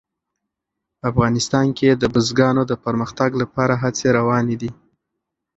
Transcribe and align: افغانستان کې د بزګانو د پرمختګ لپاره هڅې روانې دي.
افغانستان 1.09 1.67
کې 1.77 1.89
د 1.93 2.03
بزګانو 2.13 2.61
د 2.67 2.73
پرمختګ 2.85 3.29
لپاره 3.41 3.73
هڅې 3.83 4.07
روانې 4.17 4.55
دي. 4.61 4.71